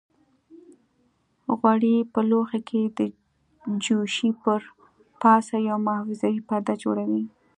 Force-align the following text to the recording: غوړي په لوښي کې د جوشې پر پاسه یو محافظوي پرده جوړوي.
غوړي 1.57 1.95
په 2.13 2.19
لوښي 2.29 2.61
کې 2.69 2.81
د 2.97 2.99
جوشې 3.83 4.29
پر 4.41 4.61
پاسه 5.21 5.55
یو 5.67 5.77
محافظوي 5.85 6.39
پرده 6.49 6.73
جوړوي. 6.83 7.23